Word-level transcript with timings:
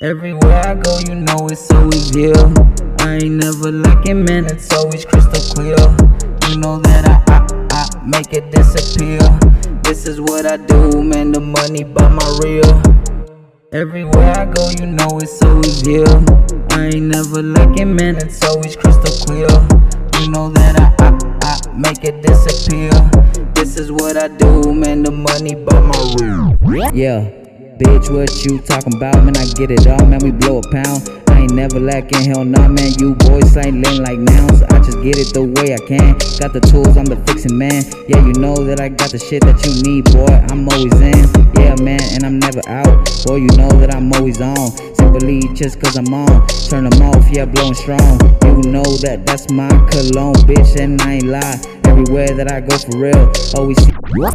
Everywhere 0.00 0.62
I 0.64 0.76
go, 0.76 1.00
you 1.08 1.16
know 1.16 1.48
it's 1.50 1.68
always 1.72 2.14
you. 2.14 2.32
I 3.00 3.18
ain't 3.20 3.34
never 3.34 3.72
lacking, 3.72 4.24
man, 4.24 4.46
it's 4.46 4.72
always 4.72 5.04
crystal 5.04 5.42
clear. 5.56 5.74
You 6.48 6.60
know 6.60 6.78
that 6.78 7.02
I, 7.04 7.34
I, 7.34 7.88
I 7.98 8.06
make 8.06 8.32
it 8.32 8.52
disappear. 8.52 9.18
This 9.82 10.06
is 10.06 10.20
what 10.20 10.46
I 10.46 10.56
do, 10.56 11.02
man, 11.02 11.32
the 11.32 11.40
money 11.40 11.82
by 11.82 12.06
my 12.06 12.38
real. 12.40 12.80
Everywhere 13.72 14.38
I 14.38 14.44
go, 14.44 14.70
you 14.78 14.86
know 14.86 15.18
it's 15.18 15.42
always 15.42 15.84
you. 15.84 16.04
I 16.70 16.90
ain't 16.94 17.06
never 17.06 17.42
lacking, 17.42 17.96
man, 17.96 18.18
it's 18.18 18.40
always 18.44 18.76
crystal 18.76 19.26
clear. 19.26 19.50
You 20.20 20.30
know 20.30 20.48
that 20.50 20.78
I, 20.78 20.94
I, 21.06 21.58
I 21.66 21.76
make 21.76 22.04
it 22.04 22.22
disappear. 22.22 22.92
This 23.52 23.76
is 23.76 23.90
what 23.90 24.16
I 24.16 24.28
do, 24.28 24.72
man, 24.72 25.02
the 25.02 25.10
money 25.10 25.56
by 25.56 25.80
my 25.80 26.14
real. 26.20 26.94
Yeah. 26.94 27.37
Bitch, 27.78 28.10
what 28.10 28.44
you 28.44 28.58
talking 28.58 28.96
about? 28.96 29.22
Man, 29.22 29.36
I 29.36 29.46
get 29.54 29.70
it 29.70 29.86
all, 29.86 30.04
man. 30.04 30.18
We 30.18 30.32
blow 30.32 30.58
a 30.58 30.62
pound. 30.72 31.08
I 31.28 31.42
ain't 31.42 31.54
never 31.54 31.78
lacking, 31.78 32.24
hell 32.26 32.44
nah, 32.44 32.66
man. 32.66 32.90
You 32.98 33.14
boys 33.14 33.56
ain't 33.56 33.86
laying 33.86 34.02
like 34.02 34.18
nouns. 34.18 34.62
I 34.62 34.82
just 34.82 35.00
get 35.00 35.14
it 35.14 35.32
the 35.32 35.46
way 35.46 35.74
I 35.74 35.78
can. 35.86 36.18
Got 36.42 36.58
the 36.58 36.58
tools, 36.58 36.96
I'm 36.96 37.06
the 37.06 37.14
fixing 37.30 37.56
man. 37.56 37.86
Yeah, 38.10 38.18
you 38.26 38.32
know 38.34 38.56
that 38.66 38.80
I 38.80 38.88
got 38.88 39.10
the 39.10 39.18
shit 39.20 39.46
that 39.46 39.62
you 39.62 39.70
need, 39.86 40.10
boy. 40.10 40.26
I'm 40.50 40.66
always 40.66 40.90
in. 40.98 41.22
Yeah, 41.54 41.78
man, 41.78 42.02
and 42.18 42.26
I'm 42.26 42.40
never 42.42 42.66
out. 42.66 42.90
Boy, 43.22 43.46
you 43.46 43.52
know 43.54 43.70
that 43.78 43.94
I'm 43.94 44.10
always 44.14 44.40
on. 44.40 44.74
Simply 44.98 45.46
just 45.54 45.78
cause 45.78 45.94
I'm 45.94 46.12
on. 46.12 46.48
Turn 46.66 46.82
them 46.82 46.98
off, 47.00 47.30
yeah, 47.30 47.44
blowing 47.44 47.74
strong. 47.74 48.18
You 48.42 48.74
know 48.74 48.82
that 49.06 49.22
that's 49.22 49.52
my 49.54 49.70
cologne, 49.86 50.34
bitch, 50.50 50.74
and 50.82 51.00
I 51.02 51.22
ain't 51.22 51.30
lie. 51.30 51.62
Everywhere 51.86 52.34
that 52.34 52.50
I 52.50 52.58
go 52.58 52.74
for 52.74 52.98
real, 52.98 53.30
always 53.54 53.78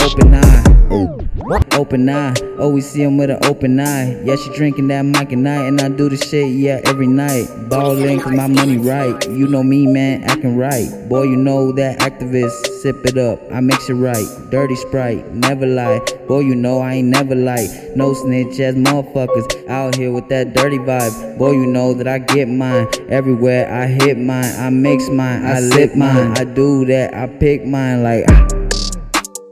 open 0.00 0.32
eye. 0.32 1.25
Open 1.72 2.08
eye, 2.08 2.34
always 2.58 2.88
see 2.88 3.02
him 3.02 3.18
with 3.18 3.28
an 3.30 3.38
open 3.44 3.78
eye. 3.78 4.22
Yeah, 4.24 4.36
she 4.36 4.50
drinking 4.54 4.88
that 4.88 5.02
mic 5.02 5.32
at 5.32 5.38
night, 5.38 5.66
and 5.66 5.80
I 5.80 5.90
do 5.90 6.08
the 6.08 6.16
shit, 6.16 6.50
yeah, 6.50 6.80
every 6.86 7.06
night. 7.06 7.46
Ballin' 7.68 8.18
cause 8.18 8.32
my 8.32 8.46
money 8.46 8.78
right. 8.78 9.22
You 9.28 9.46
know 9.46 9.62
me, 9.62 9.86
man, 9.86 10.24
acting 10.24 10.56
right. 10.56 10.88
Boy, 11.10 11.24
you 11.24 11.36
know 11.36 11.72
that 11.72 11.98
Actavis, 11.98 12.50
sip 12.80 13.04
it 13.04 13.18
up, 13.18 13.38
I 13.52 13.60
mix 13.60 13.90
it 13.90 13.94
right. 13.94 14.26
Dirty 14.50 14.76
Sprite, 14.76 15.30
never 15.34 15.66
lie. 15.66 16.00
Boy, 16.26 16.40
you 16.40 16.54
know 16.54 16.80
I 16.80 16.94
ain't 16.94 17.08
never 17.08 17.34
like 17.34 17.68
no 17.94 18.14
snitch 18.14 18.58
ass 18.58 18.74
motherfuckers 18.74 19.68
out 19.68 19.94
here 19.94 20.10
with 20.10 20.28
that 20.30 20.54
dirty 20.54 20.78
vibe. 20.78 21.36
Boy, 21.36 21.52
you 21.52 21.66
know 21.66 21.92
that 21.92 22.08
I 22.08 22.18
get 22.18 22.48
mine 22.48 22.88
everywhere. 23.08 23.70
I 23.70 23.86
hit 23.86 24.18
mine, 24.18 24.54
I 24.58 24.70
mix 24.70 25.10
mine, 25.10 25.44
I, 25.44 25.58
I 25.58 25.60
sip 25.60 25.94
mine. 25.96 26.32
I 26.38 26.44
do 26.44 26.86
that, 26.86 27.12
I 27.12 27.26
pick 27.26 27.66
mine 27.66 28.02
like. 28.02 28.24
Ah. 28.30 28.46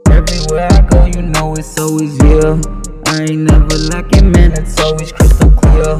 Everywhere 0.09 0.67
I 0.71 0.81
go, 0.89 1.05
you 1.05 1.21
it's 1.65 1.79
always 1.79 2.15
you. 2.21 2.61
I 3.07 3.23
ain't 3.23 3.49
never 3.49 3.77
lacking, 3.89 4.31
man, 4.31 4.51
it's 4.53 4.79
always 4.79 5.11
crystal 5.11 5.49
clear. 5.51 5.97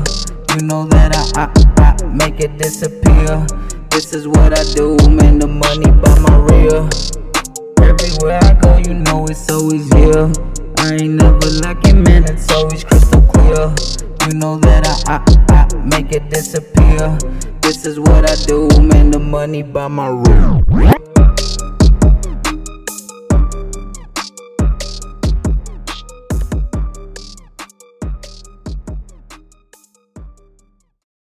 You 0.53 0.67
know 0.67 0.85
that 0.85 1.11
I, 1.35 1.49
I, 1.81 2.03
I 2.03 2.05
make 2.05 2.39
it 2.39 2.57
disappear. 2.57 3.45
This 3.89 4.13
is 4.13 4.27
what 4.27 4.53
I 4.57 4.63
do, 4.75 4.95
man, 5.09 5.39
the 5.39 5.47
money 5.47 5.89
by 5.89 6.13
my 6.19 6.37
real. 6.49 6.87
Everywhere 7.81 8.39
I 8.43 8.53
go, 8.61 8.77
you 8.77 8.93
know 8.93 9.25
it's 9.25 9.49
always 9.49 9.89
you. 9.95 10.31
I 10.77 10.97
ain't 11.01 11.15
never 11.15 11.49
lacking, 11.63 12.03
man, 12.03 12.25
it's 12.25 12.51
always 12.51 12.83
crystal 12.83 13.21
clear. 13.33 13.73
You 14.27 14.37
know 14.37 14.57
that 14.59 14.85
I, 15.07 15.17
I, 15.17 15.71
I 15.73 15.75
make 15.83 16.11
it 16.11 16.29
disappear. 16.29 17.17
This 17.61 17.87
is 17.87 17.99
what 17.99 18.29
I 18.29 18.35
do, 18.45 18.67
man, 18.81 19.09
the 19.09 19.19
money 19.19 19.63
by 19.63 19.87
my 19.87 20.09
real. 20.09 21.14